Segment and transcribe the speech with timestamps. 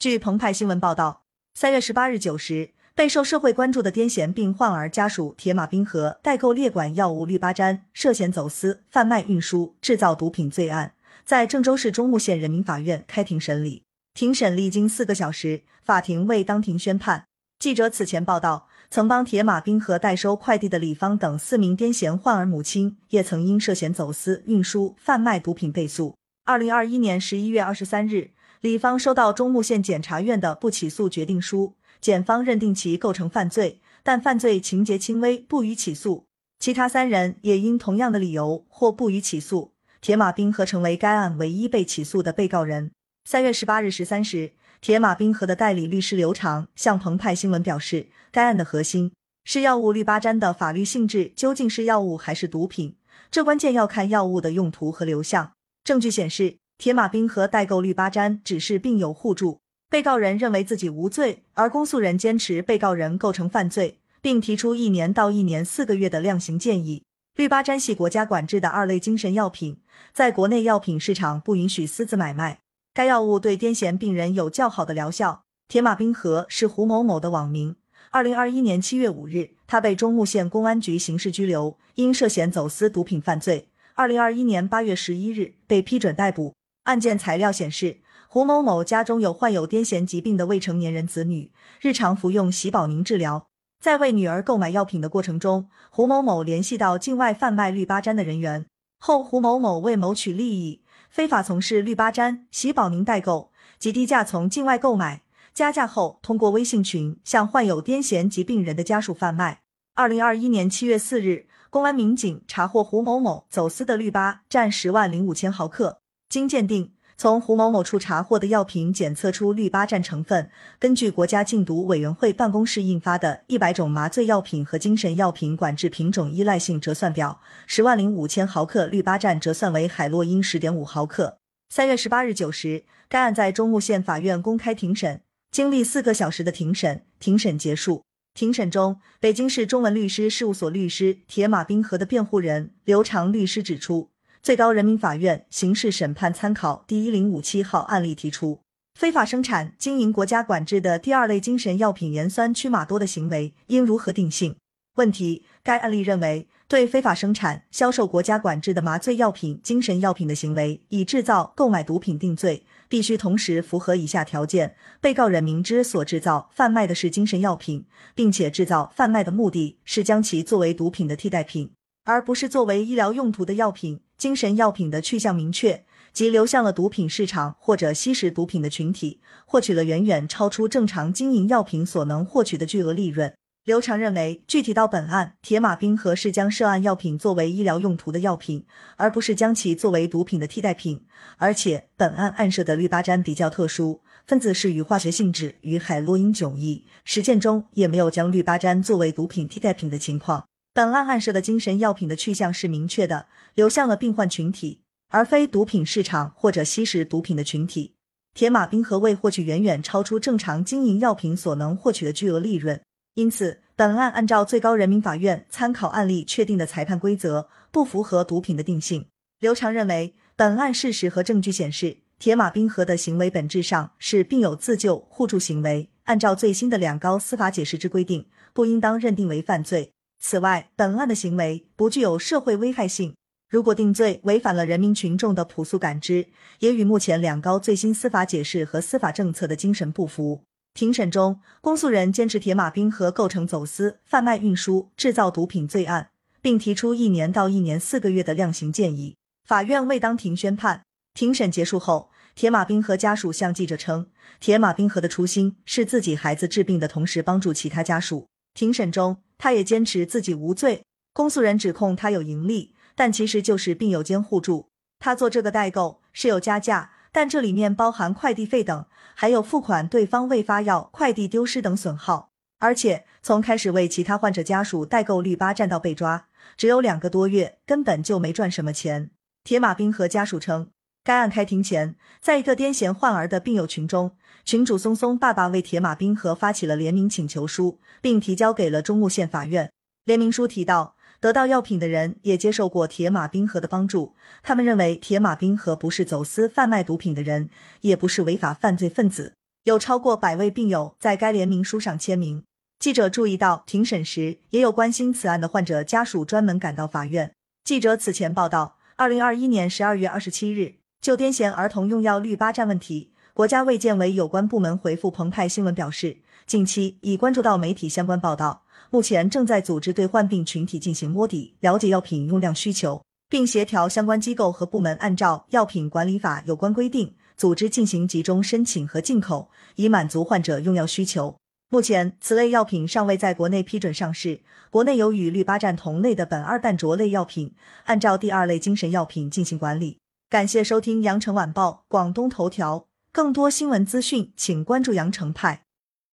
[0.00, 10.94] 据澎湃新闻报道，三月十八日九时，备受社会关注的癫痫病患儿家属铁马冰河代购劣管药物氯巴詹，涉嫌走私、贩卖、运输、制造毒品罪案，
[11.26, 13.82] 在郑州市中牟县人民法院开庭审理。
[14.14, 17.26] 庭审历经四个小时，法庭未当庭宣判。
[17.58, 26.14] 记者此前报道，曾帮铁马冰河代收快递的李芳等四名癫痫患儿母亲，也曾因涉嫌走私、运输、贩卖毒品被诉。
[26.46, 28.30] 二零二一年十一月二十三日，
[28.60, 36.26] 李芳收到中牟县检察院的不起诉决定书，检方认定其构成犯罪，但犯罪情节轻微，不予起诉。
[36.58, 39.72] 其他三人也因同样的理由或不予起诉。
[40.02, 42.90] 铁马冰河成为该案唯一被起诉的被告人。
[43.24, 44.52] 三月十八日十三时。
[44.82, 49.12] 铁马冰河的代理律师刘长向澎湃新闻表示，该案的核心
[49.44, 52.96] 是药物氯巴詹的法律性质究竟是药物还是毒品，
[53.30, 55.52] 这关键要看药物的用途和流向。
[55.84, 67.02] 证据显示，铁马冰河代购绿巴詹只是病友互助，被告人认为自己无罪，而公诉人坚持被告人构成犯罪，并提出一年到一年四个月的量刑建议。
[67.36, 69.82] 氯巴詹系国家管制的二类精神药品，
[70.14, 72.60] 在国内药品市场不允许私自买卖。
[72.94, 75.42] 该药物对癫痫病人有较好的疗效。
[75.68, 77.76] 铁马冰河是胡某某的网名。
[78.10, 83.68] 二零二一年七月五日，他被中牟县公安局刑事拘留，因涉嫌走私毒品犯罪。
[83.92, 86.54] 二零二一年八月十一日被批准逮捕。
[86.84, 91.50] 案件材料显示，胡某某家中有患有癫痫疾病的未成年人子女，
[91.80, 93.46] 日常服用喜宝宁治疗。
[93.80, 98.66] 在为女儿购买药品的过程中，胡某某联系到境外贩卖氯巴詹的人员
[98.98, 100.82] 后，胡某某为谋取利益。
[101.08, 105.22] 非法从事氯巴詹、喜宝宁代购，及低价从境外购买，
[105.52, 109.62] 加价后通过微信群向患有癫痫疾病人的家属贩卖。
[109.94, 115.99] 二零二一年七月四日，公安民警查获胡某某走私的氯巴占十万零五千毫克，
[116.30, 116.92] 经鉴定。
[117.16, 131.36] 从胡某某处查获的药品检测出氯巴占成分，根据国家禁毒委员会办公室印发的《一百种麻醉药品和精神药品管制品种依赖性折算表》，十万零五千毫克氯巴占折算为海洛因十点五毫克。
[131.68, 138.04] 三月十八日九时，该案在中牟县法院公开庭审，经历四个小时的庭审，庭审结束。
[138.32, 144.08] 庭审中，北京市中文律师事务所律师铁马冰河的辩护人刘长律师指出。
[144.42, 148.60] 最高人民法院刑事审判参考第一零五七号案例提出，
[148.98, 154.56] 非法生产经营国家管制的第二类精神药品盐酸曲马多的行为应如何定性？
[154.94, 167.84] 问题：该案例认为，对非法生产、销售国家管制的麻醉药品、精神药品的行为，以制造、购买毒品定罪，必须同时符合以下条件：被告人明知所制造、贩卖的是精神药品，
[168.14, 171.70] 并且制造、贩卖的目的是将其作为毒品的替代品，
[172.04, 174.00] 而不是作为医疗用途的药品。
[174.20, 175.82] 精神药品的去向明确，
[176.12, 183.32] 即流向了毒品市场或者吸食毒品的群体，获取了远远超出正常经营药品所能获取的巨额利润。
[183.64, 188.66] 刘长认为，具体到本案，铁马冰河是将涉案药品作为医疗用途的药品，
[188.96, 191.06] 而不是将其作为毒品的替代品。
[191.38, 200.49] 而且，本案案涉的氯巴詹比较特殊，分子式与化学性质与海洛因迥异，实践中也没有将氯巴詹作为毒品替代品的情况。
[200.72, 207.94] 本案案涉的精神药品的去向是明确的，流向了病患群体，而非毒品市场或者吸食毒品的群体。
[208.34, 212.80] 铁马冰河为获取远远超出正常经营药品所能获取的巨额利润，
[213.14, 219.06] 因此本案按照最高人民法院参考案例确定的裁判规则，不符合毒品的定性。
[219.40, 229.92] 刘长认为，本案事实和证据显示，铁马冰河的行为本质上是病友自救互助行为，按照最新的两高司法解释之规定，不应当认定为犯罪。
[230.20, 233.16] 此外，本案的行为不具有社会危害性，
[233.48, 236.26] 如果定罪，违反了人民群众的朴素感知，
[236.58, 240.42] 也与目前两高最新司法解释和司法政策的精神不符。
[240.74, 246.10] 庭审中，公诉人坚持铁马冰河构成走私、贩卖、运输、制造毒品罪案，
[246.42, 249.16] 并提出一年到一年四个月的量刑建议。
[249.44, 250.82] 法院未当庭宣判。
[251.14, 254.06] 庭审结束后，铁马冰河家属向记者称，
[254.38, 258.28] 铁马冰河的初心是自己孩子治病的同时帮助其他家属。
[258.54, 259.16] 庭审中。
[259.42, 260.84] 他也坚持自己无罪。
[261.14, 264.68] 公诉人指控他有盈利，但其实就是病友间互助。
[264.98, 268.84] 他做这个代购是有加价，但这里面包含快递费等，
[269.14, 272.28] 还有付款对方未发药、快递丢失等损耗。
[272.58, 276.26] 而且从开始为其他患者家属代购绿巴站到被抓，
[276.58, 279.10] 只有两个多月，根本就没赚什么钱。
[279.42, 280.68] 铁马冰河家属称。
[281.02, 289.72] 该案开庭前，在一个癫痫患儿的病友群中，群主松松爸爸为铁马冰河发起了联名请求书，并提交给了中牟县法院。
[290.04, 297.48] 联名书提到，得到药品的人也接受过铁马冰河的帮助，他们认为铁马冰河不是走私贩卖毒品的人，
[297.80, 299.32] 也不是违法犯罪分子。
[299.64, 302.44] 有超过百位病友在该联名书上签名。
[302.78, 307.32] 记者注意到，庭审时也有关心此案的患者家属专门赶到法院。
[307.62, 331.34] 记者此前报道，二零二一年十二月二十七日，就癫痫儿童用药氯巴占问题，国家卫健委有关部门回复澎湃新闻表示，近期已关注到媒体相关报道，目前正在组织对患病群体进行摸底，了解药品用量需求，并协调相关机构和部门按照药品管理法有关规定，组织进行集中申请和进口，以满足患者用药需求。
[331.70, 334.40] 目前，此类药品尚未在国内批准上市。
[334.68, 337.54] 国内有与氯巴占同类的苯二氮卓类药品，
[337.84, 339.96] 按照第二类精神药品进行管理。
[340.30, 345.64] 感谢收听羊城晚报广东头条，更多新闻资讯，请关注羊城派。